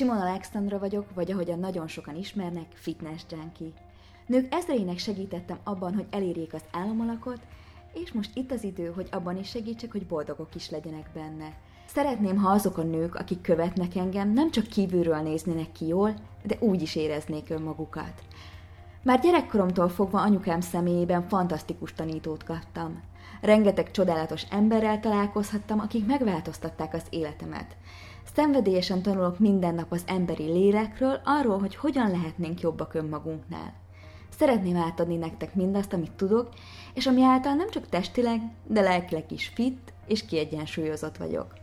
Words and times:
Simon 0.00 0.20
Alexandra 0.20 0.78
vagyok, 0.78 1.14
vagy 1.14 1.30
ahogyan 1.30 1.58
nagyon 1.58 1.88
sokan 1.88 2.16
ismernek, 2.16 2.66
fitness 2.72 3.22
junkie. 3.30 3.72
Nők 4.26 4.54
ezreinek 4.54 4.98
segítettem 4.98 5.58
abban, 5.64 5.94
hogy 5.94 6.06
elérjék 6.10 6.54
az 6.54 6.62
álomalakot, 6.72 7.38
és 7.92 8.12
most 8.12 8.30
itt 8.34 8.52
az 8.52 8.64
idő, 8.64 8.92
hogy 8.94 9.08
abban 9.10 9.38
is 9.38 9.48
segítsek, 9.48 9.92
hogy 9.92 10.06
boldogok 10.06 10.54
is 10.54 10.70
legyenek 10.70 11.10
benne. 11.14 11.52
Szeretném, 11.86 12.36
ha 12.36 12.50
azok 12.50 12.78
a 12.78 12.82
nők, 12.82 13.14
akik 13.14 13.40
követnek 13.40 13.96
engem, 13.96 14.32
nem 14.32 14.50
csak 14.50 14.66
kívülről 14.66 15.20
néznének 15.20 15.72
ki 15.72 15.86
jól, 15.86 16.14
de 16.42 16.56
úgy 16.60 16.82
is 16.82 16.94
éreznék 16.96 17.50
önmagukat. 17.50 18.22
Már 19.02 19.20
gyerekkoromtól 19.20 19.88
fogva 19.88 20.20
anyukám 20.20 20.60
személyében 20.60 21.28
fantasztikus 21.28 21.92
tanítót 21.92 22.44
kaptam. 22.44 23.02
Rengeteg 23.40 23.90
csodálatos 23.90 24.42
emberrel 24.50 25.00
találkozhattam, 25.00 25.80
akik 25.80 26.06
megváltoztatták 26.06 26.94
az 26.94 27.02
életemet. 27.10 27.76
Szenvedélyesen 28.34 29.02
tanulok 29.02 29.38
minden 29.38 29.74
nap 29.74 29.92
az 29.92 30.02
emberi 30.06 30.44
lélekről, 30.44 31.20
arról, 31.24 31.58
hogy 31.58 31.76
hogyan 31.76 32.10
lehetnénk 32.10 32.60
jobbak 32.60 32.94
önmagunknál. 32.94 33.74
Szeretném 34.38 34.76
átadni 34.76 35.16
nektek 35.16 35.54
mindazt, 35.54 35.92
amit 35.92 36.12
tudok, 36.12 36.48
és 36.94 37.06
ami 37.06 37.22
által 37.22 37.54
nem 37.54 37.70
csak 37.70 37.88
testileg, 37.88 38.40
de 38.66 38.80
lelkileg 38.80 39.32
is 39.32 39.48
fit 39.48 39.92
és 40.06 40.24
kiegyensúlyozott 40.24 41.16
vagyok. 41.16 41.54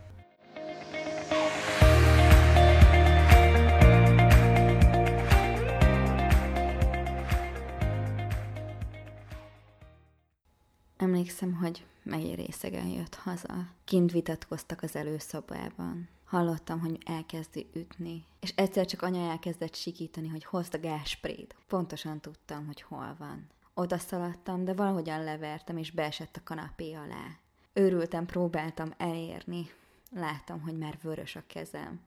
Emlékszem, 10.96 11.54
hogy 11.54 11.84
megint 12.02 12.36
részegen 12.36 12.86
jött 12.86 13.14
haza. 13.14 13.54
Kint 13.84 14.12
vitatkoztak 14.12 14.82
az 14.82 14.96
előszobában. 14.96 16.08
Hallottam, 16.28 16.80
hogy 16.80 16.98
elkezdi 17.06 17.66
ütni. 17.74 18.24
És 18.40 18.52
egyszer 18.56 18.86
csak 18.86 19.02
anya 19.02 19.30
elkezdett 19.30 19.74
sikítani, 19.74 20.28
hogy 20.28 20.44
hozd 20.44 20.74
a 20.74 20.78
gásprét. 20.78 21.56
Pontosan 21.66 22.20
tudtam, 22.20 22.66
hogy 22.66 22.82
hol 22.82 23.16
van. 23.18 23.46
Oda 23.74 23.98
szaladtam, 23.98 24.64
de 24.64 24.74
valahogyan 24.74 25.24
levertem, 25.24 25.76
és 25.76 25.90
beesett 25.90 26.36
a 26.36 26.40
kanapé 26.44 26.92
alá. 26.92 27.38
Őrültem, 27.72 28.26
próbáltam 28.26 28.92
elérni. 28.96 29.70
Láttam, 30.10 30.60
hogy 30.60 30.78
már 30.78 30.98
vörös 31.02 31.36
a 31.36 31.42
kezem. 31.46 32.00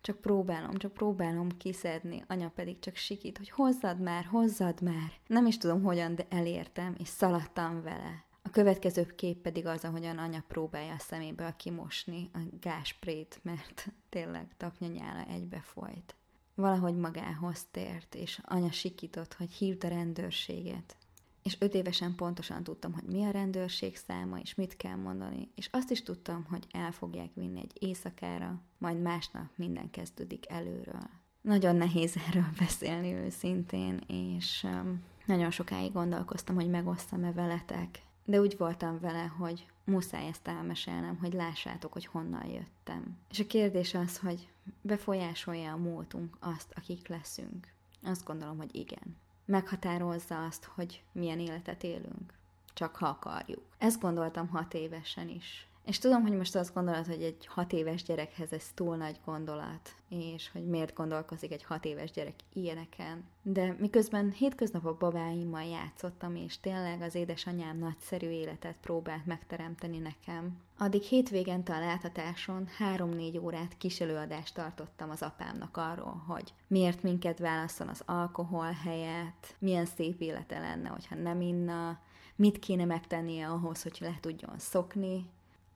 Csak 0.00 0.16
próbálom, 0.16 0.76
csak 0.76 0.92
próbálom 0.92 1.48
kiszedni, 1.56 2.24
anya 2.28 2.48
pedig 2.54 2.78
csak 2.78 2.96
sikít, 2.96 3.38
hogy 3.38 3.50
hozzad 3.50 4.00
már, 4.00 4.24
hozzad 4.24 4.82
már. 4.82 5.12
Nem 5.26 5.46
is 5.46 5.58
tudom 5.58 5.82
hogyan, 5.82 6.14
de 6.14 6.26
elértem, 6.28 6.94
és 6.98 7.08
szaladtam 7.08 7.82
vele. 7.82 8.24
Következő 8.52 9.06
kép 9.06 9.36
pedig 9.36 9.66
az, 9.66 9.84
ahogyan 9.84 10.18
anya 10.18 10.44
próbálja 10.48 10.92
a 10.92 10.98
szeméből 10.98 11.56
kimosni 11.56 12.30
a 12.32 12.38
gásprét, 12.60 13.40
mert 13.42 13.88
tényleg 14.08 14.54
taknyanyála 14.56 15.24
egybe 15.24 15.60
folyt. 15.60 16.14
Valahogy 16.54 16.96
magához 16.96 17.66
tért, 17.70 18.14
és 18.14 18.40
anya 18.42 18.70
sikított, 18.70 19.34
hogy 19.34 19.52
hívd 19.52 19.84
a 19.84 19.88
rendőrséget. 19.88 20.96
És 21.42 21.56
öt 21.58 21.74
évesen 21.74 22.14
pontosan 22.14 22.62
tudtam, 22.62 22.92
hogy 22.92 23.04
mi 23.04 23.24
a 23.24 23.30
rendőrség 23.30 23.96
száma, 23.96 24.38
és 24.38 24.54
mit 24.54 24.76
kell 24.76 24.96
mondani, 24.96 25.50
és 25.54 25.68
azt 25.72 25.90
is 25.90 26.02
tudtam, 26.02 26.46
hogy 26.48 26.66
el 26.70 26.92
fogják 26.92 27.30
vinni 27.34 27.60
egy 27.60 27.82
éjszakára, 27.82 28.62
majd 28.78 29.00
másnap 29.00 29.46
minden 29.54 29.90
kezdődik 29.90 30.50
előről. 30.50 31.10
Nagyon 31.40 31.76
nehéz 31.76 32.16
erről 32.28 32.48
beszélni 32.64 33.12
őszintén, 33.12 34.00
és 34.06 34.62
um, 34.62 35.02
nagyon 35.26 35.50
sokáig 35.50 35.92
gondolkoztam, 35.92 36.54
hogy 36.54 36.70
megosztam-e 36.70 37.32
veletek 37.32 38.02
de 38.24 38.40
úgy 38.40 38.56
voltam 38.56 39.00
vele, 39.00 39.24
hogy 39.38 39.66
muszáj 39.84 40.26
ezt 40.26 40.48
elmesélnem, 40.48 41.16
hogy 41.16 41.32
lássátok, 41.32 41.92
hogy 41.92 42.06
honnan 42.06 42.46
jöttem. 42.46 43.18
És 43.30 43.38
a 43.38 43.46
kérdés 43.46 43.94
az, 43.94 44.18
hogy 44.18 44.48
befolyásolja 44.80 45.72
a 45.72 45.76
múltunk 45.76 46.36
azt, 46.40 46.72
akik 46.74 47.08
leszünk. 47.08 47.68
Azt 48.02 48.24
gondolom, 48.24 48.56
hogy 48.56 48.74
igen. 48.74 49.16
Meghatározza 49.44 50.44
azt, 50.44 50.64
hogy 50.64 51.02
milyen 51.12 51.38
életet 51.38 51.82
élünk. 51.82 52.34
Csak 52.74 52.96
ha 52.96 53.06
akarjuk. 53.06 53.64
Ezt 53.78 54.00
gondoltam 54.00 54.48
hat 54.48 54.74
évesen 54.74 55.28
is. 55.28 55.66
És 55.84 55.98
tudom, 55.98 56.22
hogy 56.22 56.36
most 56.36 56.54
azt 56.54 56.74
gondolod, 56.74 57.06
hogy 57.06 57.22
egy 57.22 57.46
hat 57.46 57.72
éves 57.72 58.02
gyerekhez 58.02 58.52
ez 58.52 58.70
túl 58.74 58.96
nagy 58.96 59.16
gondolat, 59.24 59.94
és 60.08 60.50
hogy 60.50 60.66
miért 60.66 60.94
gondolkozik 60.94 61.52
egy 61.52 61.64
hat 61.64 61.84
éves 61.84 62.10
gyerek 62.10 62.34
ilyeneken. 62.52 63.24
De 63.42 63.76
miközben 63.78 64.30
hétköznap 64.30 64.84
a 64.84 64.96
babáimmal 64.98 65.64
játszottam, 65.64 66.36
és 66.36 66.60
tényleg 66.60 67.00
az 67.00 67.14
édesanyám 67.14 67.78
nagyszerű 67.78 68.28
életet 68.28 68.76
próbált 68.80 69.26
megteremteni 69.26 69.98
nekem, 69.98 70.58
addig 70.78 71.02
hétvégente 71.02 71.74
a 71.74 71.78
láthatáson 71.78 72.66
három-négy 72.78 73.38
órát 73.38 73.76
kis 73.78 74.00
előadást 74.00 74.54
tartottam 74.54 75.10
az 75.10 75.22
apámnak 75.22 75.76
arról, 75.76 76.22
hogy 76.26 76.54
miért 76.66 77.02
minket 77.02 77.38
válaszol 77.38 77.88
az 77.88 78.02
alkohol 78.06 78.70
helyett, 78.70 79.54
milyen 79.58 79.86
szép 79.86 80.20
élete 80.20 80.58
lenne, 80.58 80.88
hogyha 80.88 81.14
nem 81.14 81.40
inna, 81.40 81.98
mit 82.36 82.58
kéne 82.58 82.84
megtennie 82.84 83.48
ahhoz, 83.48 83.82
hogy 83.82 83.96
le 84.00 84.18
tudjon 84.20 84.58
szokni, 84.58 85.26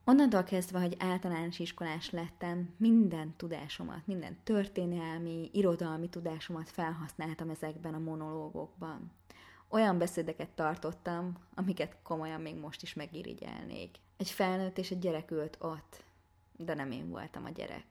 Onnantól 0.09 0.43
kezdve, 0.43 0.81
hogy 0.81 0.97
általános 0.99 1.59
iskolás 1.59 2.11
lettem, 2.11 2.75
minden 2.77 3.34
tudásomat, 3.37 4.06
minden 4.06 4.39
történelmi, 4.44 5.50
irodalmi 5.53 6.09
tudásomat 6.09 6.71
felhasználtam 6.71 7.50
ezekben 7.50 7.94
a 7.94 7.99
monológokban. 7.99 9.12
Olyan 9.69 9.99
beszédeket 9.99 10.49
tartottam, 10.49 11.33
amiket 11.55 11.97
komolyan 12.03 12.41
még 12.41 12.56
most 12.56 12.83
is 12.83 12.95
megirigyelnék. 12.95 13.97
Egy 14.16 14.31
felnőtt 14.31 14.78
és 14.78 14.91
egy 14.91 14.99
gyerek 14.99 15.31
ült 15.31 15.56
ott, 15.61 16.05
de 16.56 16.75
nem 16.75 16.91
én 16.91 17.09
voltam 17.09 17.45
a 17.45 17.50
gyerek. 17.50 17.87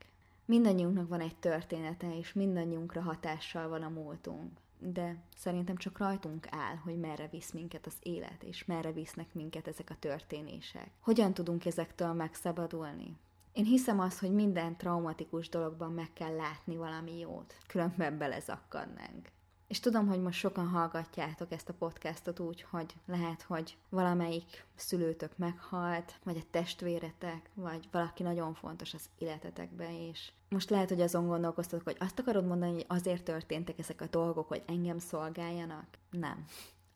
Mindannyiunknak 0.46 1.08
van 1.08 1.22
egy 1.22 1.36
története, 1.36 2.18
és 2.18 2.34
mindannyiunkra 2.34 3.02
hatással 3.02 3.68
van 3.68 3.84
a 3.84 3.90
múltunk 3.90 4.52
de 4.80 5.18
szerintem 5.36 5.76
csak 5.76 5.98
rajtunk 5.98 6.48
áll, 6.50 6.76
hogy 6.76 7.00
merre 7.00 7.28
visz 7.28 7.52
minket 7.52 7.86
az 7.86 7.96
élet, 8.00 8.44
és 8.44 8.66
merre 8.66 8.92
visznek 8.92 9.34
minket 9.34 9.68
ezek 9.68 9.90
a 9.90 10.00
történések. 10.00 10.90
Hogyan 11.00 11.34
tudunk 11.34 11.66
ezektől 11.66 12.14
megszabadulni? 12.14 13.18
Én 13.54 13.66
hiszem 13.66 14.00
azt, 14.00 14.20
hogy 14.20 14.32
minden 14.32 14.78
traumatikus 14.78 15.50
dologban 15.50 15.92
meg 15.92 16.14
kell 16.14 16.36
látni 16.36 16.76
valami 16.76 17.20
jót, 17.20 17.56
különben 17.68 18.18
belezakkadnánk. 18.18 19.30
És 19.68 19.80
tudom, 19.80 20.08
hogy 20.08 20.22
most 20.22 20.40
sokan 20.40 20.68
hallgatjátok 20.68 21.52
ezt 21.52 21.70
a 21.70 21.74
podcastot 21.74 22.40
úgy, 22.40 22.66
hogy 22.70 22.94
lehet, 23.06 23.42
hogy 23.42 23.78
valamelyik 23.90 24.66
szülőtök 24.76 25.38
meghalt, 25.38 26.20
vagy 26.24 26.38
a 26.38 26.48
testvéretek, 26.52 27.50
vagy 27.54 27.88
valaki 27.92 28.24
nagyon 28.24 28.54
fontos 28.54 28.94
az 28.94 29.10
életetekben, 29.18 29.92
és 29.92 30.32
most 30.50 30.70
lehet, 30.70 30.90
hogy 30.90 31.02
azon 31.02 31.28
gondolkoztatok, 31.28 31.86
hogy 31.86 31.98
azt 32.00 32.20
akarod 32.20 32.46
mondani, 32.46 32.72
hogy 32.72 32.86
azért 32.88 33.24
történtek 33.24 33.80
ezek 33.80 34.02
a 34.02 34.08
dolgok, 34.08 34.48
hogy 34.48 34.64
engem 34.68 34.98
szolgáljanak? 34.98 35.86
Nem. 36.10 36.46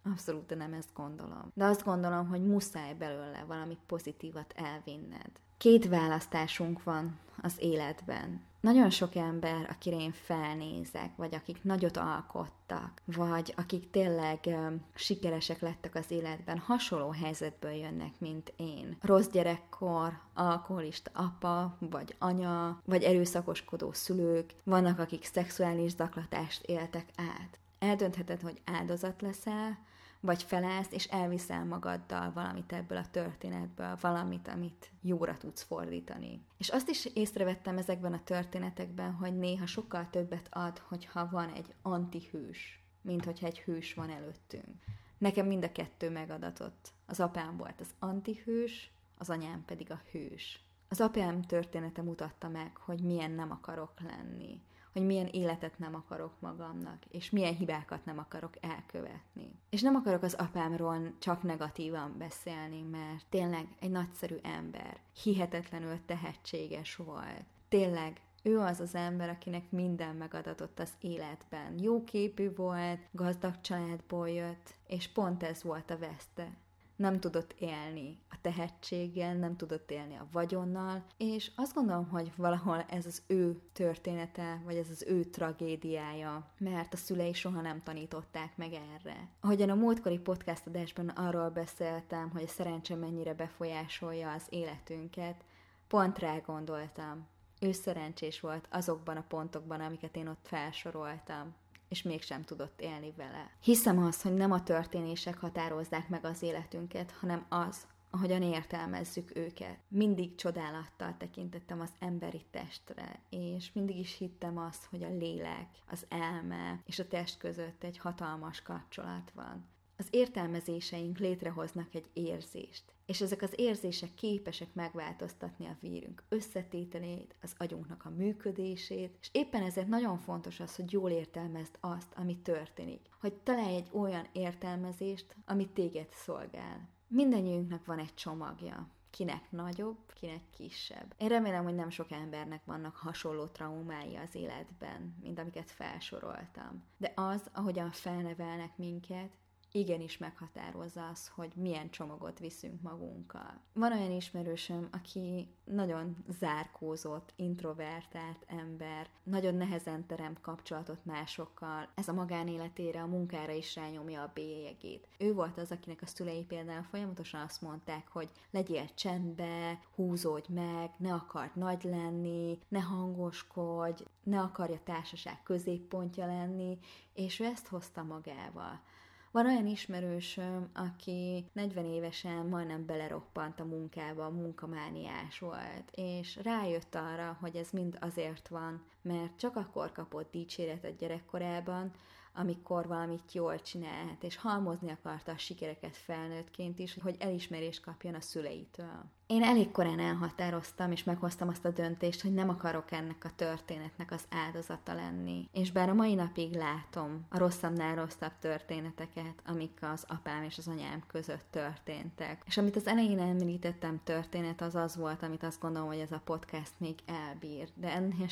Abszolút 0.03 0.56
nem 0.56 0.74
ezt 0.74 0.94
gondolom. 0.94 1.52
De 1.53 1.66
azt 1.66 1.84
gondolom, 1.84 2.28
hogy 2.28 2.46
muszáj 2.46 2.94
belőle 2.94 3.44
valami 3.47 3.78
pozitívat 3.85 4.53
elvinned. 4.56 5.31
Két 5.58 5.88
választásunk 5.88 6.84
van 6.84 7.19
az 7.41 7.56
életben. 7.59 8.41
Nagyon 8.62 8.90
sok 8.90 9.16
ember, 9.16 9.68
akire 9.70 9.97
én 9.97 10.12
felnézek, 10.12 11.16
vagy 11.16 11.36
akik 11.36 11.64
nagyot 11.64 11.97
alkottak, 11.97 13.02
vagy 13.06 13.53
akik 13.58 13.90
tényleg 13.90 14.56
sikeresek 14.96 15.59
lettek 15.59 15.96
az 15.96 16.12
életben, 16.12 16.58
hasonló 16.58 17.09
helyzetből 17.09 17.72
jönnek, 17.72 18.20
mint 18.20 18.53
én. 18.56 18.97
Rossz 19.02 19.28
gyerekkor, 19.28 20.20
alkoholista 20.34 21.12
apa, 21.14 21.78
vagy 21.80 22.16
anya, 22.20 22.81
vagy 22.86 23.03
erőszakoskodó 23.03 23.92
szülők, 23.94 24.53
vannak, 24.64 25.00
akik 25.00 25.24
szexuális 25.24 25.91
zaklatást 25.91 26.64
éltek 26.66 27.09
át. 27.16 27.59
Eldöntheted, 27.80 28.41
hogy 28.41 28.62
áldozat 28.66 29.22
leszel, 29.22 29.78
vagy 30.20 30.44
felállsz, 30.44 30.92
és 30.92 31.06
elviszel 31.06 31.66
magaddal 31.66 32.32
valamit 32.32 32.74
ebből 32.74 32.98
a 32.98 33.10
történetből, 33.12 33.98
valamit, 34.02 34.48
amit 34.48 34.92
jóra 35.02 35.38
tudsz 35.38 35.62
fordítani. 35.62 36.46
És 36.58 36.70
azt 36.70 36.90
is 36.90 37.06
észrevettem 37.06 37.78
ezekben 37.78 38.14
a 38.14 38.24
történetekben, 38.24 39.14
hogy 39.14 39.38
néha 39.38 39.66
sokkal 39.66 40.10
többet 40.10 40.48
ad, 40.52 40.78
hogyha 40.78 41.30
van 41.30 41.50
egy 41.50 41.74
antihős, 41.82 42.84
mint 43.02 43.26
hogyha 43.26 43.46
egy 43.46 43.60
hős 43.60 43.94
van 43.94 44.10
előttünk. 44.10 44.84
Nekem 45.18 45.46
mind 45.46 45.64
a 45.64 45.72
kettő 45.72 46.10
megadatott. 46.10 46.92
Az 47.06 47.20
apám 47.20 47.58
volt 47.58 47.80
az 47.80 47.90
antihős, 48.00 48.92
az 49.18 49.30
anyám 49.30 49.64
pedig 49.66 49.92
a 49.92 50.02
hős. 50.12 50.64
Az 50.90 51.02
apám 51.02 51.42
története 51.42 52.02
mutatta 52.02 52.50
meg, 52.50 52.78
hogy 52.78 53.02
milyen 53.02 53.32
nem 53.32 53.52
akarok 53.52 53.94
lenni, 54.02 54.62
hogy 54.91 55.06
milyen 55.06 55.28
életet 55.28 55.80
nem 55.80 55.96
akarok 55.96 56.34
magamnak, 56.40 57.06
és 57.09 57.30
milyen 57.30 57.56
hibákat 57.56 58.06
nem 58.06 58.20
akarok 58.20 58.53
elkövetni. 58.62 59.52
És 59.70 59.82
nem 59.82 59.96
akarok 59.96 60.24
az 60.24 60.34
apámról 60.34 61.14
csak 61.20 61.44
negatívan 61.44 62.16
beszélni, 62.18 62.82
mert 62.82 63.26
tényleg 63.30 63.68
egy 63.80 63.91
nagyszerű 63.91 64.36
ember, 64.41 65.00
hihetetlenül 65.24 66.00
tehetséges 66.06 66.96
volt. 66.96 67.44
Tényleg 67.68 68.22
ő 68.44 68.59
az 68.59 68.80
az 68.80 68.96
ember, 68.96 69.30
akinek 69.30 69.72
minden 69.72 70.16
megadatott 70.16 70.80
az 70.80 70.92
életben. 71.00 71.80
Jó 71.80 72.03
képű 72.03 72.53
volt, 72.56 73.00
gazdag 73.12 73.62
családból 73.62 74.30
jött, 74.30 74.74
és 74.88 75.08
pont 75.08 75.44
ez 75.44 75.64
volt 75.64 75.90
a 75.90 75.97
veszte. 75.97 76.58
Nem 76.99 77.19
tudott 77.19 77.55
élni 77.59 78.19
a 78.29 78.35
tehetséggel, 78.41 79.35
nem 79.35 79.55
tudott 79.55 79.91
élni 79.91 80.16
a 80.16 80.28
vagyonnal, 80.31 81.03
és 81.17 81.51
azt 81.55 81.73
gondolom, 81.73 82.07
hogy 82.07 82.31
valahol 82.35 82.85
ez 82.90 83.05
az 83.05 83.22
ő 83.28 83.61
története, 83.73 84.61
vagy 84.66 84.75
ez 84.75 84.90
az 84.90 85.05
ő 85.07 85.23
tragédiája, 85.23 86.51
mert 86.57 86.93
a 86.93 86.97
szülei 86.97 87.34
soha 87.34 87.61
nem 87.61 87.84
tanították 87.84 88.57
meg 88.57 88.73
erre. 88.73 89.29
Ahogyan 89.40 89.69
a 89.69 89.75
múltkori 89.75 90.17
podcast 90.17 90.67
adásban 90.67 91.07
arról 91.09 91.49
beszéltem, 91.49 92.29
hogy 92.29 92.43
a 92.43 92.47
szerencse 92.47 92.96
mennyire 92.96 93.34
befolyásolja 93.34 94.31
az 94.31 94.46
életünket, 94.49 95.43
pont 95.87 96.19
rá 96.19 96.37
gondoltam. 96.37 97.28
Ő 97.59 97.72
szerencsés 97.72 98.40
volt 98.40 98.67
azokban 98.72 99.17
a 99.17 99.25
pontokban, 99.28 99.81
amiket 99.81 100.16
én 100.16 100.28
ott 100.28 100.47
felsoroltam 100.47 101.55
és 101.90 102.02
mégsem 102.02 102.44
tudott 102.44 102.82
élni 102.82 103.14
vele. 103.18 103.52
Hiszem 103.62 104.03
azt, 104.03 104.22
hogy 104.22 104.34
nem 104.34 104.52
a 104.52 104.64
történések 104.64 105.38
határozzák 105.38 106.09
meg 106.09 106.26
az 106.26 106.41
életünket, 106.41 107.12
hanem 107.12 107.46
az, 107.50 107.88
ahogyan 108.09 108.41
értelmezzük 108.41 109.36
őket. 109.36 109.78
Mindig 109.88 110.36
csodálattal 110.36 111.16
tekintettem 111.18 111.80
az 111.80 111.91
emberi 112.00 112.46
testre, 112.52 113.20
és 113.30 113.74
mindig 113.74 113.97
is 113.97 114.18
hittem 114.18 114.58
azt, 114.58 114.86
hogy 114.86 115.03
a 115.03 115.09
lélek, 115.09 115.68
az 115.88 116.06
elme 116.09 116.82
és 116.86 117.00
a 117.00 117.08
test 117.08 117.38
között 117.38 117.84
egy 117.84 117.97
hatalmas 117.97 118.62
kapcsolat 118.62 119.32
van. 119.34 119.68
Az 119.99 120.07
értelmezéseink 120.09 121.17
létrehoznak 121.17 121.96
egy 121.96 122.09
érzést, 122.13 122.84
és 123.05 123.22
ezek 123.22 123.41
az 123.41 123.53
érzések 123.55 124.13
képesek 124.13 124.73
megváltoztatni 124.73 125.66
a 125.66 125.78
vírünk 125.79 126.23
összetételét, 126.29 127.35
az 127.41 127.53
agyunknak 127.57 128.05
a 128.05 128.09
működését, 128.09 129.17
és 129.22 129.29
éppen 129.31 129.63
ezért 129.63 129.87
nagyon 129.87 130.17
fontos 130.17 130.59
az, 130.59 130.75
hogy 130.75 130.91
jól 130.91 131.11
értelmezd 131.11 131.78
azt, 131.79 132.13
ami 132.16 132.37
történik. 132.37 133.09
Hogy 133.19 133.34
találj 133.34 133.75
egy 133.75 133.90
olyan 133.91 134.28
értelmezést, 134.31 135.35
ami 135.46 135.69
téged 135.69 136.07
szolgál. 136.11 136.90
Mindennyiunknak 137.07 137.85
van 137.85 137.99
egy 137.99 138.13
csomagja, 138.13 138.90
kinek 139.09 139.51
nagyobb, 139.51 140.13
kinek 140.13 140.49
kisebb. 140.49 141.13
Én 141.17 141.28
remélem, 141.28 141.63
hogy 141.63 141.75
nem 141.75 141.90
sok 141.90 142.11
embernek 142.11 142.66
vannak 142.66 142.96
hasonló 142.96 143.46
traumái 143.46 144.16
az 144.16 144.35
életben, 144.35 145.16
mint 145.22 145.40
amiket 145.40 145.72
felsoroltam. 145.72 146.84
De 146.97 147.11
az, 147.16 147.49
ahogyan 147.53 147.91
felnevelnek 147.91 148.78
minket, 148.78 149.29
igenis 149.72 150.18
meghatározza 150.18 151.08
az, 151.08 151.28
hogy 151.28 151.52
milyen 151.56 151.90
csomagot 151.90 152.40
viszünk 152.40 152.82
magunkkal. 152.82 153.62
Van 153.74 153.92
olyan 153.92 154.12
ismerősöm, 154.12 154.88
aki 154.92 155.48
nagyon 155.64 156.18
zárkózott, 156.40 157.34
introvertált 157.36 158.46
ember, 158.48 159.10
nagyon 159.24 159.56
nehezen 159.56 160.06
teremt 160.06 160.42
kapcsolatot 160.42 161.06
másokkal, 161.06 161.90
ez 161.96 162.08
a 162.08 162.14
magánéletére, 162.14 163.02
a 163.02 163.08
munkára 163.08 163.52
is 163.52 163.76
rányomja 163.76 164.22
a 164.22 164.32
bélyegét. 164.34 165.08
Ő 165.18 165.34
volt 165.34 165.58
az, 165.58 165.72
akinek 165.72 166.02
a 166.02 166.06
szülei 166.06 166.44
például 166.44 166.84
folyamatosan 166.84 167.42
azt 167.42 167.62
mondták, 167.62 168.08
hogy 168.08 168.30
legyél 168.52 168.94
csendbe, 168.94 169.80
húzódj 169.96 170.54
meg, 170.54 170.92
ne 170.98 171.14
akart 171.14 171.56
nagy 171.56 171.84
lenni, 171.84 172.60
ne 172.68 172.80
hangoskodj, 172.80 174.04
ne 174.24 174.40
akarja 174.42 174.80
társaság 174.84 175.44
középpontja 175.44 176.26
lenni, 176.26 176.80
és 177.14 177.40
ő 177.40 177.46
ezt 177.46 177.68
hozta 177.68 178.04
magával. 178.04 178.82
Van 179.31 179.46
olyan 179.46 179.67
ismerősöm, 179.67 180.70
aki 180.73 181.46
40 181.53 181.85
évesen 181.85 182.46
majdnem 182.46 182.85
beleroppant 182.85 183.59
a 183.59 183.66
munkába, 183.66 184.29
munkamániás 184.29 185.40
volt, 185.40 185.91
és 185.91 186.40
rájött 186.43 186.96
arra, 186.96 187.37
hogy 187.41 187.55
ez 187.55 187.70
mind 187.72 187.97
azért 188.02 188.47
van, 188.47 188.84
mert 189.01 189.37
csak 189.37 189.55
akkor 189.55 189.91
kapott 189.91 190.31
dicséretet 190.31 190.97
gyerekkorában, 190.97 191.91
amikor 192.34 192.87
valamit 192.87 193.34
jól 193.34 193.61
csinált, 193.61 194.23
és 194.23 194.35
halmozni 194.35 194.91
akarta 194.91 195.31
a 195.31 195.37
sikereket 195.37 195.97
felnőttként 195.97 196.79
is, 196.79 196.97
hogy 197.01 197.16
elismerést 197.19 197.84
kapjon 197.84 198.13
a 198.13 198.22
szüleitől. 198.22 199.03
Én 199.28 199.43
elég 199.43 199.72
korán 199.72 199.99
elhatároztam, 199.99 200.91
és 200.91 201.03
meghoztam 201.03 201.47
azt 201.47 201.66
a 201.66 201.69
döntést, 201.69 202.22
hogy 202.22 202.34
nem 202.34 202.49
akarok 202.49 202.91
ennek 202.91 203.23
a 203.25 203.35
történetnek 203.35 204.11
az 204.11 204.23
áldozata 204.29 204.93
lenni. 204.93 205.49
És 205.51 205.72
bár 205.72 205.90
a 205.90 205.93
mai 205.93 206.13
napig 206.13 206.55
látom 206.55 207.25
a 207.29 207.37
rosszabbnál 207.37 207.96
rosszabb 207.96 208.31
történeteket, 208.40 209.41
amik 209.46 209.78
az 209.81 210.05
apám 210.07 210.43
és 210.43 210.57
az 210.57 210.67
anyám 210.67 211.03
között 211.07 211.46
történtek. 211.49 212.43
És 212.46 212.57
amit 212.57 212.75
az 212.75 212.87
elején 212.87 213.19
említettem 213.19 213.99
történet, 214.03 214.61
az 214.61 214.75
az 214.75 214.96
volt, 214.96 215.23
amit 215.23 215.43
azt 215.43 215.61
gondolom, 215.61 215.87
hogy 215.87 215.99
ez 215.99 216.11
a 216.11 216.22
podcast 216.23 216.73
még 216.78 216.99
elbír. 217.05 217.69
De 217.75 217.93
ennél 217.93 218.28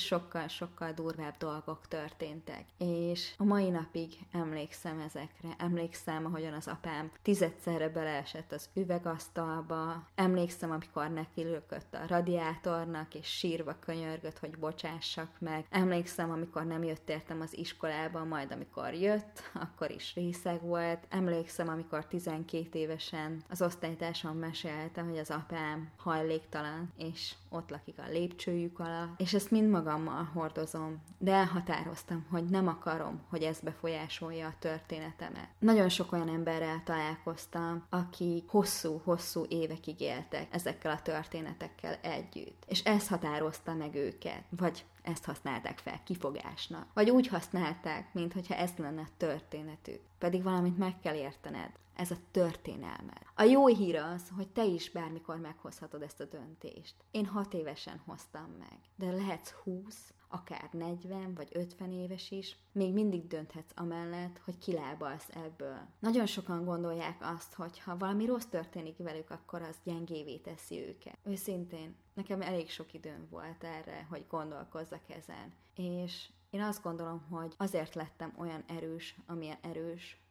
sokkal-sokkal 0.57 0.91
durvább 0.91 1.37
dolgok 1.37 1.87
történtek. 1.87 2.65
És 2.77 3.33
a 3.37 3.43
mai 3.43 3.69
napig 3.69 4.13
emlékszem 4.31 4.99
ezekre. 4.99 5.49
Emlékszem, 5.57 6.25
ahogyan 6.25 6.53
az 6.53 6.67
apám 6.67 7.11
tizedszerre 7.21 7.89
beleesett 7.89 8.51
az 8.51 8.69
üvegasztalba. 8.73 10.07
Emlékszem, 10.15 10.71
amikor 10.71 11.09
neki 11.09 11.43
lökött 11.43 11.93
a 11.93 12.07
radiátornak, 12.07 13.13
és 13.15 13.27
sírva 13.27 13.75
könyörgött, 13.79 14.39
hogy 14.39 14.57
bocsássak 14.57 15.29
meg. 15.39 15.65
Emlékszem, 15.69 16.31
amikor 16.31 16.65
nem 16.65 16.83
jött 16.83 17.09
értem 17.09 17.41
az 17.41 17.57
iskolába, 17.57 18.23
majd 18.23 18.51
amikor 18.51 18.93
jött, 18.93 19.51
akkor 19.53 19.91
is 19.91 20.15
részeg 20.15 20.61
volt. 20.61 21.05
Emlékszem, 21.09 21.67
amikor 21.67 22.05
12 22.05 22.79
évesen 22.79 23.43
az 23.49 23.61
osztálytársam 23.61 24.37
mesélte, 24.37 25.01
hogy 25.01 25.17
az 25.17 25.29
apám 25.29 25.89
hajléktalan, 25.97 26.93
és 26.97 27.35
ott 27.49 27.69
lakik 27.69 27.99
a 27.99 28.09
lépcsőjük 28.09 28.79
alatt, 28.79 29.19
és 29.19 29.33
ezt 29.33 29.51
mind 29.51 29.69
magammal 29.69 30.29
hordozom, 30.47 31.01
de 31.17 31.33
elhatároztam, 31.33 32.25
hogy 32.29 32.45
nem 32.45 32.67
akarom, 32.67 33.21
hogy 33.29 33.43
ez 33.43 33.59
befolyásolja 33.59 34.47
a 34.47 34.53
történetemet. 34.59 35.49
Nagyon 35.59 35.89
sok 35.89 36.11
olyan 36.11 36.29
emberrel 36.29 36.81
találkoztam, 36.83 37.83
akik 37.89 38.49
hosszú-hosszú 38.49 39.45
évekig 39.49 39.99
éltek 39.99 40.47
ezekkel 40.51 40.91
a 40.91 41.01
történetekkel 41.01 41.93
együtt, 42.01 42.63
és 42.67 42.83
ez 42.83 43.07
határozta 43.07 43.73
meg 43.73 43.95
őket, 43.95 44.43
vagy 44.49 44.85
ezt 45.01 45.25
használták 45.25 45.77
fel 45.77 46.01
kifogásnak. 46.03 46.87
Vagy 46.93 47.09
úgy 47.09 47.27
használták, 47.27 48.13
mintha 48.13 48.55
ez 48.55 48.71
lenne 48.77 49.01
a 49.01 49.07
történetük. 49.17 50.01
Pedig 50.17 50.43
valamit 50.43 50.77
meg 50.77 50.99
kell 50.99 51.15
értened. 51.15 51.69
Ez 51.95 52.11
a 52.11 52.15
történelmed. 52.31 53.21
A 53.35 53.43
jó 53.43 53.67
hír 53.67 53.95
az, 53.95 54.23
hogy 54.35 54.47
te 54.47 54.63
is 54.63 54.91
bármikor 54.91 55.37
meghozhatod 55.37 56.01
ezt 56.01 56.19
a 56.19 56.25
döntést. 56.25 56.95
Én 57.11 57.25
hat 57.25 57.53
évesen 57.53 58.01
hoztam 58.05 58.55
meg, 58.59 58.77
de 58.95 59.11
lehetsz 59.11 59.51
20, 59.51 60.13
akár 60.27 60.69
40 60.71 61.33
vagy 61.33 61.49
50 61.51 61.91
éves 61.91 62.31
is, 62.31 62.57
még 62.71 62.93
mindig 62.93 63.27
dönthetsz 63.27 63.71
amellett, 63.75 64.41
hogy 64.43 64.57
kilábalsz 64.57 65.29
ebből. 65.29 65.79
Nagyon 65.99 66.25
sokan 66.25 66.65
gondolják 66.65 67.17
azt, 67.19 67.53
hogy 67.53 67.79
ha 67.79 67.97
valami 67.97 68.25
rossz 68.25 68.45
történik 68.45 68.97
velük, 68.97 69.29
akkor 69.29 69.61
az 69.61 69.75
gyengévé 69.83 70.37
teszi 70.37 70.87
őket. 70.87 71.17
Őszintén, 71.23 71.95
nekem 72.13 72.41
elég 72.41 72.69
sok 72.69 72.93
időm 72.93 73.27
volt 73.29 73.63
erre, 73.63 74.05
hogy 74.09 74.25
gondolkozzak 74.29 75.09
ezen. 75.09 75.53
És 75.75 76.29
én 76.49 76.61
azt 76.61 76.83
gondolom, 76.83 77.27
hogy 77.29 77.53
azért 77.57 77.95
lettem 77.95 78.33
olyan 78.37 78.63
erős, 78.67 79.15
amilyen 79.25 79.57
erős, 79.61 80.21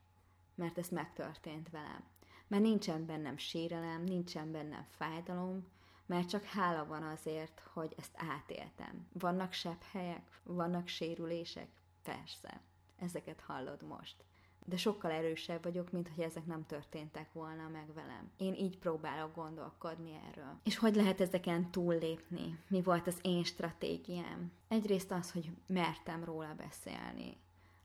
mert 0.55 0.79
ez 0.79 0.89
megtörtént 0.89 1.71
velem. 1.71 2.05
Mert 2.49 2.63
nincsen 2.63 3.07
bennem 3.07 3.37
sérelem, 3.37 4.03
nincsen 4.03 4.53
bennem 4.53 4.87
fájdalom, 4.91 5.67
mert 6.07 6.29
csak 6.29 6.45
hála 6.45 6.87
van 6.87 7.03
azért, 7.03 7.63
hogy 7.73 7.95
ezt 7.97 8.13
átéltem. 8.17 9.09
Vannak 9.13 9.53
sebb 9.53 9.83
helyek, 9.93 10.41
vannak 10.43 10.89
sérülések, 10.89 11.69
persze, 12.03 12.61
ezeket 12.99 13.41
hallod 13.41 13.83
most. 13.83 14.25
De 14.65 14.77
sokkal 14.77 15.11
erősebb 15.11 15.63
vagyok, 15.63 15.91
mint 15.91 16.11
hogy 16.15 16.25
ezek 16.25 16.47
nem 16.47 16.67
történtek 16.67 17.33
volna 17.33 17.69
meg 17.69 17.95
velem. 17.95 18.31
Én 18.37 18.55
így 18.55 18.79
próbálok 18.79 19.35
gondolkodni 19.35 20.21
erről. 20.31 20.61
És 20.65 20.77
hogy 20.77 20.95
lehet 20.95 21.21
ezeken 21.21 21.71
túllépni? 21.71 22.59
Mi 22.69 22.83
volt 22.83 23.07
az 23.07 23.19
én 23.23 23.45
stratégiám? 23.45 24.53
Egyrészt 24.69 25.11
az, 25.11 25.33
hogy 25.33 25.51
mertem 25.67 26.25
róla 26.25 26.55
beszélni. 26.55 27.37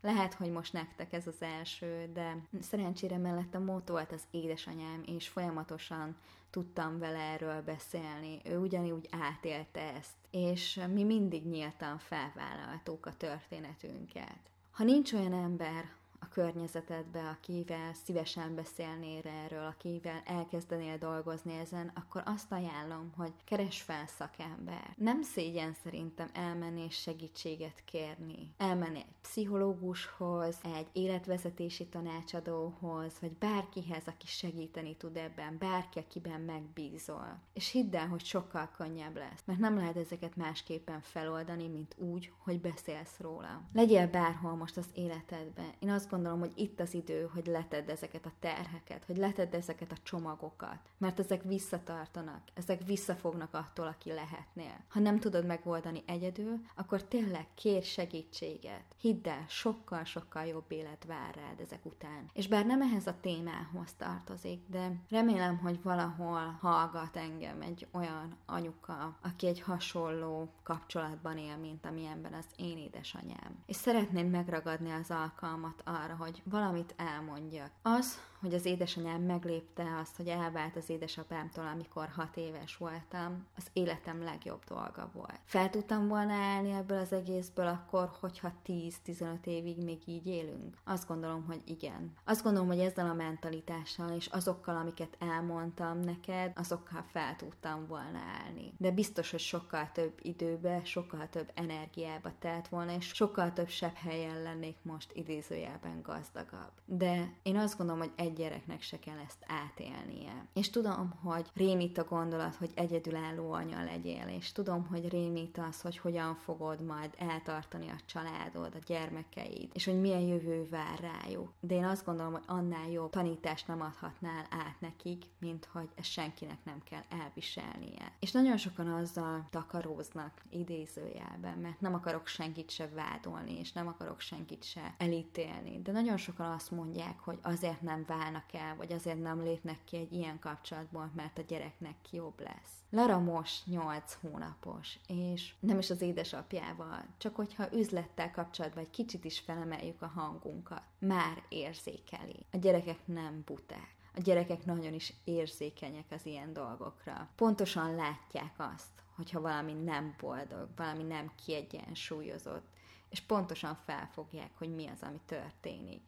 Lehet, 0.01 0.33
hogy 0.33 0.51
most 0.51 0.73
nektek 0.73 1.13
ez 1.13 1.27
az 1.27 1.41
első, 1.41 2.09
de 2.13 2.37
szerencsére 2.61 3.17
mellettem 3.17 3.69
ott 3.69 3.87
volt 3.87 4.11
az 4.11 4.23
édesanyám, 4.31 5.03
és 5.05 5.27
folyamatosan 5.27 6.15
tudtam 6.49 6.99
vele 6.99 7.19
erről 7.19 7.61
beszélni. 7.61 8.41
Ő 8.45 8.57
ugyanúgy 8.57 9.07
átélte 9.11 9.93
ezt, 9.93 10.15
és 10.31 10.81
mi 10.93 11.03
mindig 11.03 11.45
nyíltan 11.45 11.97
felvállaltuk 11.97 13.05
a 13.05 13.17
történetünket. 13.17 14.39
Ha 14.71 14.83
nincs 14.83 15.13
olyan 15.13 15.33
ember, 15.33 15.91
a 16.23 16.27
környezetedbe, 16.29 17.29
akivel 17.29 17.93
szívesen 17.93 18.55
beszélnél 18.55 19.21
erről, 19.45 19.65
akivel 19.65 20.21
elkezdenél 20.25 20.97
dolgozni 20.97 21.57
ezen, 21.57 21.91
akkor 21.93 22.21
azt 22.25 22.51
ajánlom, 22.51 23.11
hogy 23.17 23.33
keres 23.45 23.81
fel 23.81 24.07
szakember. 24.07 24.93
Nem 24.97 25.21
szégyen 25.21 25.73
szerintem 25.83 26.29
elmenni 26.33 26.81
és 26.81 26.95
segítséget 26.95 27.83
kérni. 27.85 28.53
Elmenni 28.57 28.97
egy 28.97 29.05
pszichológushoz, 29.21 30.57
egy 30.63 30.87
életvezetési 30.91 31.87
tanácsadóhoz, 31.87 33.13
vagy 33.21 33.31
bárkihez, 33.31 34.03
aki 34.07 34.27
segíteni 34.27 34.95
tud 34.95 35.17
ebben, 35.17 35.57
bárki, 35.57 35.99
akiben 35.99 36.41
megbízol. 36.41 37.39
És 37.53 37.71
hidd 37.71 37.95
el, 37.95 38.07
hogy 38.07 38.23
sokkal 38.25 38.69
könnyebb 38.77 39.15
lesz, 39.15 39.41
mert 39.45 39.59
nem 39.59 39.75
lehet 39.75 39.97
ezeket 39.97 40.35
másképpen 40.35 41.01
feloldani, 41.01 41.67
mint 41.67 41.95
úgy, 41.97 42.33
hogy 42.37 42.61
beszélsz 42.61 43.17
róla. 43.19 43.61
Legyél 43.73 44.07
bárhol 44.07 44.55
most 44.55 44.77
az 44.77 44.87
életedben. 44.93 45.69
Én 45.79 45.89
azt 45.89 46.09
gondolom, 46.11 46.39
hogy 46.39 46.51
itt 46.55 46.79
az 46.79 46.93
idő, 46.93 47.29
hogy 47.33 47.45
letedd 47.45 47.89
ezeket 47.89 48.25
a 48.25 48.31
terheket, 48.39 49.03
hogy 49.05 49.17
letedd 49.17 49.55
ezeket 49.55 49.91
a 49.91 50.01
csomagokat, 50.03 50.79
mert 50.97 51.19
ezek 51.19 51.43
visszatartanak, 51.43 52.41
ezek 52.53 52.85
visszafognak 52.85 53.53
attól, 53.53 53.87
aki 53.87 54.11
lehetnél. 54.11 54.83
Ha 54.87 54.99
nem 54.99 55.19
tudod 55.19 55.45
megoldani 55.45 56.03
egyedül, 56.05 56.59
akkor 56.75 57.03
tényleg 57.03 57.47
kér 57.55 57.83
segítséget. 57.83 58.83
Hidd 58.97 59.27
el, 59.27 59.45
sokkal-sokkal 59.47 60.45
jobb 60.45 60.71
élet 60.71 61.05
vár 61.05 61.35
rád 61.35 61.59
ezek 61.59 61.85
után. 61.85 62.29
És 62.33 62.47
bár 62.47 62.65
nem 62.65 62.81
ehhez 62.81 63.07
a 63.07 63.15
témához 63.21 63.93
tartozik, 63.97 64.61
de 64.67 64.91
remélem, 65.09 65.57
hogy 65.57 65.81
valahol 65.83 66.57
hallgat 66.61 67.17
engem 67.17 67.61
egy 67.61 67.87
olyan 67.91 68.37
anyuka, 68.45 69.17
aki 69.21 69.47
egy 69.47 69.61
hasonló 69.61 70.49
kapcsolatban 70.63 71.37
él, 71.37 71.57
mint 71.57 71.85
amilyenben 71.85 72.33
az 72.33 72.45
én 72.55 72.77
édesanyám. 72.77 73.63
És 73.65 73.75
szeretném 73.75 74.29
megragadni 74.29 74.91
az 74.91 75.11
alkalmat 75.11 75.81
arra, 75.85 76.00
hogy 76.09 76.41
valamit 76.45 76.93
elmondjak. 76.97 77.71
Az, 77.81 78.19
hogy 78.41 78.53
az 78.53 78.65
édesanyám 78.65 79.21
meglépte 79.21 79.83
azt, 80.01 80.15
hogy 80.15 80.27
elvált 80.27 80.75
az 80.75 80.89
édesapámtól, 80.89 81.67
amikor 81.67 82.09
hat 82.15 82.37
éves 82.37 82.77
voltam, 82.77 83.45
az 83.57 83.63
életem 83.73 84.23
legjobb 84.23 84.63
dolga 84.67 85.09
volt. 85.13 85.39
Fel 85.43 85.69
tudtam 85.69 86.07
volna 86.07 86.33
állni 86.33 86.71
ebből 86.71 86.99
az 86.99 87.13
egészből 87.13 87.67
akkor, 87.67 88.11
hogyha 88.19 88.51
10-15 88.65 89.45
évig 89.45 89.83
még 89.83 90.01
így 90.05 90.27
élünk? 90.27 90.77
Azt 90.83 91.07
gondolom, 91.07 91.45
hogy 91.45 91.61
igen. 91.65 92.13
Azt 92.23 92.43
gondolom, 92.43 92.67
hogy 92.67 92.79
ezzel 92.79 93.09
a 93.09 93.13
mentalitással 93.13 94.09
és 94.09 94.25
azokkal, 94.25 94.75
amiket 94.75 95.17
elmondtam 95.19 95.99
neked, 95.99 96.51
azokkal 96.55 97.03
fel 97.11 97.35
tudtam 97.35 97.87
volna 97.87 98.19
állni. 98.43 98.73
De 98.77 98.91
biztos, 98.91 99.31
hogy 99.31 99.39
sokkal 99.39 99.91
több 99.91 100.19
időbe, 100.21 100.83
sokkal 100.83 101.29
több 101.29 101.51
energiába 101.53 102.31
telt 102.39 102.67
volna, 102.67 102.95
és 102.95 103.05
sokkal 103.05 103.53
több 103.53 103.69
sebb 103.69 103.95
helyen 103.95 104.41
lennék 104.41 104.77
most 104.81 105.11
idézőjelben 105.13 105.90
gazdagabb. 106.01 106.71
De 106.85 107.33
én 107.43 107.57
azt 107.57 107.77
gondolom, 107.77 108.01
hogy 108.01 108.11
egy 108.15 108.33
gyereknek 108.33 108.81
se 108.81 108.99
kell 108.99 109.17
ezt 109.25 109.45
átélnie. 109.47 110.45
És 110.53 110.69
tudom, 110.69 111.13
hogy 111.23 111.49
rémít 111.53 111.97
a 111.97 112.03
gondolat, 112.03 112.55
hogy 112.55 112.71
egyedülálló 112.75 113.51
anya 113.51 113.83
legyél, 113.83 114.27
és 114.27 114.51
tudom, 114.51 114.85
hogy 114.85 115.09
rémít 115.09 115.57
az, 115.57 115.81
hogy 115.81 115.97
hogyan 115.97 116.35
fogod 116.35 116.81
majd 116.81 117.13
eltartani 117.17 117.89
a 117.89 117.99
családod, 118.05 118.75
a 118.75 118.83
gyermekeid, 118.85 119.69
és 119.73 119.85
hogy 119.85 119.99
milyen 119.99 120.21
jövő 120.21 120.67
vár 120.69 120.99
rájuk. 120.99 121.51
De 121.59 121.75
én 121.75 121.85
azt 121.85 122.05
gondolom, 122.05 122.31
hogy 122.31 122.43
annál 122.45 122.89
jobb 122.89 123.09
tanítást 123.09 123.67
nem 123.67 123.81
adhatnál 123.81 124.45
át 124.49 124.79
nekik, 124.79 125.25
mint 125.39 125.65
hogy 125.71 125.89
ezt 125.95 126.11
senkinek 126.11 126.57
nem 126.63 126.81
kell 126.83 127.03
elviselnie. 127.09 128.11
És 128.19 128.31
nagyon 128.31 128.57
sokan 128.57 128.87
azzal 128.87 129.47
takaróznak 129.49 130.41
idézőjelben, 130.49 131.57
mert 131.57 131.81
nem 131.81 131.93
akarok 131.93 132.27
senkit 132.27 132.69
se 132.69 132.89
vádolni, 132.89 133.59
és 133.59 133.71
nem 133.71 133.87
akarok 133.87 134.19
senkit 134.19 134.63
se 134.63 134.95
elítélni. 134.97 135.80
De 135.83 135.91
nagyon 135.91 136.17
sokan 136.17 136.51
azt 136.51 136.71
mondják, 136.71 137.19
hogy 137.19 137.39
azért 137.41 137.81
nem 137.81 138.05
válnak 138.07 138.53
el, 138.53 138.75
vagy 138.75 138.91
azért 138.91 139.21
nem 139.21 139.43
lépnek 139.43 139.83
ki 139.83 139.97
egy 139.97 140.13
ilyen 140.13 140.39
kapcsolatból, 140.39 141.11
mert 141.15 141.37
a 141.37 141.41
gyereknek 141.41 142.11
jobb 142.11 142.39
lesz. 142.39 142.71
Lara 142.89 143.19
most 143.19 143.65
8 143.67 144.17
hónapos, 144.21 144.99
és 145.07 145.53
nem 145.59 145.77
is 145.79 145.89
az 145.89 146.01
édesapjával, 146.01 147.05
csak 147.17 147.35
hogyha 147.35 147.73
üzlettel 147.73 148.31
kapcsolatban 148.31 148.83
egy 148.83 148.89
kicsit 148.89 149.25
is 149.25 149.39
felemeljük 149.39 150.01
a 150.01 150.07
hangunkat, 150.07 150.83
már 150.99 151.43
érzékeli. 151.49 152.45
A 152.51 152.57
gyerekek 152.57 153.07
nem 153.07 153.41
buták 153.45 153.99
a 154.15 154.21
gyerekek 154.21 154.65
nagyon 154.65 154.93
is 154.93 155.13
érzékenyek 155.23 156.05
az 156.09 156.25
ilyen 156.25 156.53
dolgokra. 156.53 157.29
Pontosan 157.35 157.95
látják 157.95 158.53
azt, 158.57 158.89
hogyha 159.15 159.41
valami 159.41 159.73
nem 159.73 160.15
boldog, 160.19 160.67
valami 160.75 161.03
nem 161.03 161.31
kiegyensúlyozott, 161.45 162.65
és 163.11 163.21
pontosan 163.21 163.75
felfogják, 163.75 164.51
hogy 164.57 164.75
mi 164.75 164.87
az, 164.87 165.01
ami 165.01 165.19
történik. 165.25 166.01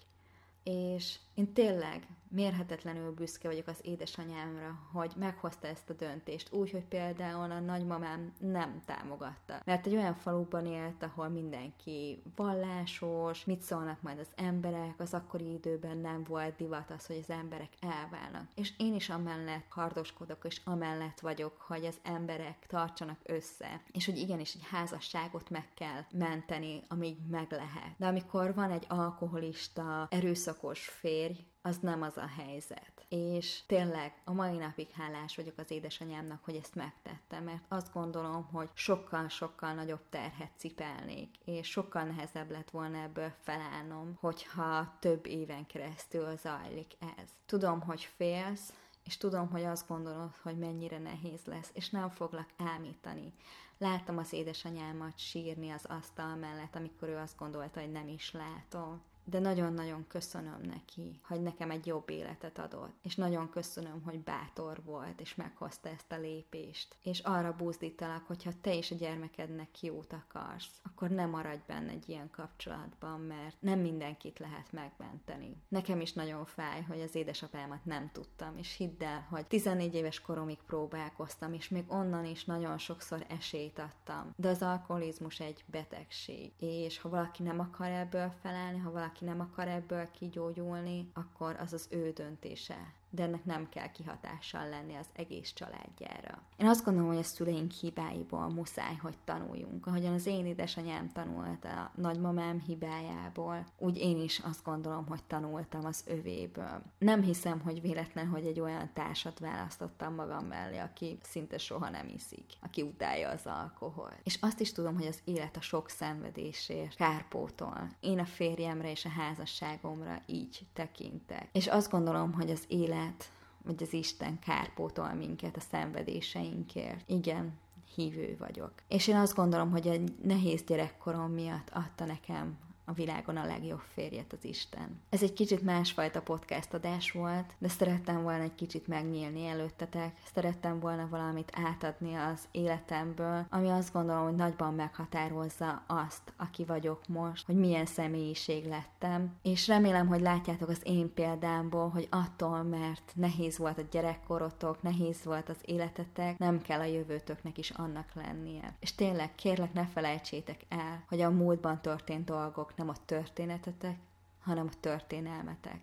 És 0.63 1.15
én 1.33 1.53
tényleg 1.53 2.07
mérhetetlenül 2.33 3.13
büszke 3.13 3.47
vagyok 3.47 3.67
az 3.67 3.79
édesanyámra, 3.81 4.79
hogy 4.91 5.11
meghozta 5.15 5.67
ezt 5.67 5.89
a 5.89 5.93
döntést, 5.93 6.53
úgy, 6.53 6.71
hogy 6.71 6.85
például 6.85 7.51
a 7.51 7.59
nagymamám 7.59 8.33
nem 8.39 8.81
támogatta. 8.85 9.61
Mert 9.65 9.85
egy 9.85 9.95
olyan 9.95 10.13
faluban 10.13 10.65
élt, 10.65 11.03
ahol 11.03 11.27
mindenki 11.27 12.23
vallásos, 12.35 13.45
mit 13.45 13.61
szólnak 13.61 14.01
majd 14.01 14.19
az 14.19 14.27
emberek, 14.35 14.93
az 14.97 15.13
akkori 15.13 15.53
időben 15.53 15.97
nem 15.97 16.23
volt 16.23 16.55
divat 16.55 16.91
az, 16.91 17.05
hogy 17.05 17.19
az 17.21 17.29
emberek 17.29 17.71
elválnak. 17.79 18.47
És 18.55 18.73
én 18.77 18.93
is 18.93 19.09
amellett 19.09 19.65
hardoskodok, 19.69 20.45
és 20.45 20.61
amellett 20.63 21.19
vagyok, 21.19 21.61
hogy 21.67 21.85
az 21.85 21.97
emberek 22.03 22.65
tartsanak 22.67 23.19
össze, 23.23 23.81
és 23.91 24.05
hogy 24.05 24.17
igenis 24.17 24.53
egy 24.53 24.67
házasságot 24.71 25.49
meg 25.49 25.67
kell 25.73 26.01
menteni, 26.11 26.83
amíg 26.87 27.17
meg 27.29 27.51
lehet. 27.51 27.93
De 27.97 28.07
amikor 28.07 28.53
van 28.53 28.71
egy 28.71 28.85
alkoholista, 28.87 30.07
erőszakos 30.53 30.87
férj, 30.87 31.45
az 31.61 31.77
nem 31.77 32.01
az 32.01 32.17
a 32.17 32.27
helyzet. 32.37 33.05
És 33.09 33.65
tényleg 33.65 34.21
a 34.23 34.33
mai 34.33 34.57
napig 34.57 34.89
hálás 34.91 35.35
vagyok 35.35 35.57
az 35.57 35.71
édesanyámnak, 35.71 36.43
hogy 36.43 36.55
ezt 36.55 36.75
megtettem, 36.75 37.43
mert 37.43 37.63
azt 37.67 37.93
gondolom, 37.93 38.43
hogy 38.51 38.69
sokkal-sokkal 38.73 39.73
nagyobb 39.73 40.09
terhet 40.09 40.51
cipelnék, 40.57 41.29
és 41.45 41.67
sokkal 41.67 42.03
nehezebb 42.03 42.51
lett 42.51 42.69
volna 42.69 42.97
ebből 42.97 43.33
felállnom, 43.41 44.17
hogyha 44.19 44.97
több 44.99 45.25
éven 45.25 45.65
keresztül 45.65 46.37
zajlik 46.37 46.91
ez. 47.17 47.29
Tudom, 47.45 47.81
hogy 47.81 48.01
félsz, 48.15 48.73
és 49.03 49.17
tudom, 49.17 49.49
hogy 49.49 49.63
azt 49.63 49.87
gondolod, 49.87 50.35
hogy 50.41 50.57
mennyire 50.57 50.99
nehéz 50.99 51.45
lesz, 51.45 51.69
és 51.73 51.89
nem 51.89 52.09
foglak 52.09 52.49
ámítani. 52.57 53.33
Láttam 53.77 54.17
az 54.17 54.33
édesanyámat 54.33 55.17
sírni 55.17 55.69
az 55.69 55.85
asztal 55.85 56.35
mellett, 56.35 56.75
amikor 56.75 57.07
ő 57.07 57.17
azt 57.17 57.37
gondolta, 57.37 57.79
hogy 57.79 57.91
nem 57.91 58.07
is 58.07 58.31
látom 58.31 59.01
de 59.25 59.39
nagyon-nagyon 59.39 60.07
köszönöm 60.07 60.61
neki, 60.61 61.19
hogy 61.27 61.41
nekem 61.41 61.71
egy 61.71 61.85
jobb 61.85 62.09
életet 62.09 62.59
adott, 62.59 62.95
és 63.01 63.15
nagyon 63.15 63.49
köszönöm, 63.49 64.01
hogy 64.01 64.19
bátor 64.19 64.83
volt, 64.83 65.21
és 65.21 65.35
meghozta 65.35 65.89
ezt 65.89 66.11
a 66.11 66.17
lépést. 66.17 66.95
És 67.03 67.19
arra 67.19 67.55
búzdítalak, 67.55 68.27
hogyha 68.27 68.51
te 68.61 68.73
is 68.73 68.91
a 68.91 68.95
gyermekednek 68.95 69.81
jót 69.81 70.13
akarsz, 70.13 70.81
akkor 70.83 71.09
nem 71.09 71.29
maradj 71.29 71.61
benne 71.67 71.91
egy 71.91 72.09
ilyen 72.09 72.29
kapcsolatban, 72.29 73.19
mert 73.19 73.55
nem 73.59 73.79
mindenkit 73.79 74.39
lehet 74.39 74.71
megmenteni. 74.71 75.61
Nekem 75.67 76.01
is 76.01 76.13
nagyon 76.13 76.45
fáj, 76.45 76.81
hogy 76.81 77.01
az 77.01 77.15
édesapámat 77.15 77.85
nem 77.85 78.09
tudtam, 78.11 78.57
és 78.57 78.75
hidd 78.75 79.03
el, 79.03 79.27
hogy 79.29 79.45
14 79.45 79.95
éves 79.95 80.21
koromig 80.21 80.57
próbálkoztam, 80.67 81.53
és 81.53 81.69
még 81.69 81.83
onnan 81.87 82.25
is 82.25 82.45
nagyon 82.45 82.77
sokszor 82.77 83.25
esélyt 83.29 83.79
adtam. 83.79 84.33
De 84.35 84.49
az 84.49 84.61
alkoholizmus 84.61 85.39
egy 85.39 85.63
betegség, 85.65 86.51
és 86.59 86.99
ha 86.99 87.09
valaki 87.09 87.43
nem 87.43 87.59
akar 87.59 87.87
ebből 87.87 88.33
felállni, 88.41 88.79
ha 88.79 88.91
valaki 88.91 89.12
valaki 89.13 89.25
nem 89.25 89.49
akar 89.51 89.67
ebből 89.67 90.11
kigyógyulni, 90.11 91.09
akkor 91.13 91.55
az 91.59 91.73
az 91.73 91.87
ő 91.91 92.11
döntése 92.11 92.93
de 93.15 93.23
ennek 93.23 93.45
nem 93.45 93.69
kell 93.69 93.91
kihatással 93.91 94.69
lenni 94.69 94.95
az 94.95 95.07
egész 95.13 95.53
családjára. 95.53 96.41
Én 96.57 96.67
azt 96.67 96.83
gondolom, 96.85 97.09
hogy 97.09 97.17
a 97.17 97.23
szüleink 97.23 97.71
hibáiból 97.71 98.49
muszáj, 98.49 98.95
hogy 99.01 99.17
tanuljunk. 99.23 99.87
Ahogyan 99.87 100.13
az 100.13 100.25
én 100.25 100.45
édesanyám 100.45 101.11
tanult 101.11 101.65
a 101.65 101.91
nagymamám 101.95 102.59
hibájából, 102.59 103.65
úgy 103.77 103.97
én 103.97 104.21
is 104.21 104.39
azt 104.39 104.63
gondolom, 104.63 105.07
hogy 105.07 105.23
tanultam 105.27 105.85
az 105.85 106.03
övéből. 106.07 106.81
Nem 106.97 107.21
hiszem, 107.21 107.59
hogy 107.59 107.81
véletlen, 107.81 108.27
hogy 108.27 108.45
egy 108.45 108.59
olyan 108.59 108.89
társat 108.93 109.39
választottam 109.39 110.15
magam 110.15 110.45
mellé, 110.45 110.77
aki 110.77 111.17
szinte 111.21 111.57
soha 111.57 111.89
nem 111.89 112.07
iszik, 112.07 112.45
aki 112.61 112.81
utálja 112.81 113.29
az 113.29 113.45
alkohol. 113.45 114.11
És 114.23 114.37
azt 114.41 114.59
is 114.59 114.71
tudom, 114.71 114.93
hogy 114.93 115.07
az 115.07 115.19
élet 115.23 115.57
a 115.57 115.61
sok 115.61 115.89
szenvedésért 115.89 116.95
kárpótol. 116.95 117.89
Én 117.99 118.19
a 118.19 118.25
férjemre 118.25 118.91
és 118.91 119.05
a 119.05 119.09
házasságomra 119.09 120.21
így 120.25 120.65
tekintek. 120.73 121.49
És 121.51 121.67
azt 121.67 121.91
gondolom, 121.91 122.33
hogy 122.33 122.49
az 122.49 122.63
élet 122.67 123.01
élet, 123.03 123.29
vagy 123.63 123.83
az 123.83 123.93
Isten 123.93 124.39
kárpótol 124.39 125.13
minket 125.13 125.55
a 125.55 125.59
szenvedéseinkért. 125.71 127.09
Igen, 127.09 127.53
hívő 127.95 128.35
vagyok. 128.39 128.71
És 128.87 129.07
én 129.07 129.15
azt 129.15 129.35
gondolom, 129.35 129.71
hogy 129.71 129.87
egy 129.87 130.15
nehéz 130.23 130.63
gyerekkorom 130.63 131.31
miatt 131.31 131.69
adta 131.73 132.05
nekem 132.05 132.57
a 132.85 132.93
világon 132.93 133.37
a 133.37 133.45
legjobb 133.45 133.83
férjet 133.93 134.33
az 134.33 134.45
Isten. 134.45 135.01
Ez 135.09 135.23
egy 135.23 135.33
kicsit 135.33 135.61
másfajta 135.61 136.21
podcast 136.21 136.73
adás 136.73 137.11
volt, 137.11 137.53
de 137.57 137.67
szerettem 137.67 138.23
volna 138.23 138.43
egy 138.43 138.55
kicsit 138.55 138.87
megnyílni 138.87 139.45
előttetek, 139.45 140.17
szerettem 140.33 140.79
volna 140.79 141.07
valamit 141.09 141.51
átadni 141.55 142.15
az 142.15 142.47
életemből, 142.51 143.45
ami 143.49 143.69
azt 143.69 143.93
gondolom, 143.93 144.23
hogy 144.23 144.35
nagyban 144.35 144.73
meghatározza 144.73 145.83
azt, 145.87 146.33
aki 146.37 146.65
vagyok 146.65 147.07
most, 147.07 147.45
hogy 147.45 147.55
milyen 147.55 147.85
személyiség 147.85 148.65
lettem, 148.65 149.35
és 149.41 149.67
remélem, 149.67 150.07
hogy 150.07 150.21
látjátok 150.21 150.69
az 150.69 150.81
én 150.83 151.13
példámból, 151.13 151.89
hogy 151.89 152.07
attól, 152.11 152.63
mert 152.63 153.11
nehéz 153.15 153.57
volt 153.57 153.77
a 153.77 153.87
gyerekkorotok, 153.91 154.81
nehéz 154.81 155.23
volt 155.23 155.49
az 155.49 155.57
életetek, 155.61 156.37
nem 156.37 156.61
kell 156.61 156.79
a 156.79 156.83
jövőtöknek 156.83 157.57
is 157.57 157.69
annak 157.69 158.13
lennie. 158.13 158.75
És 158.79 158.95
tényleg, 158.95 159.35
kérlek, 159.35 159.73
ne 159.73 159.85
felejtsétek 159.85 160.65
el, 160.69 161.03
hogy 161.07 161.21
a 161.21 161.29
múltban 161.29 161.81
történt 161.81 162.25
dolgok 162.25 162.72
nem 162.75 162.89
a 162.89 163.05
történetetek, 163.05 163.97
hanem 164.41 164.67
a 164.67 164.79
történelmetek. 164.79 165.81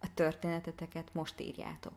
A 0.00 0.14
történeteteket 0.14 1.14
most 1.14 1.40
írjátok. 1.40 1.78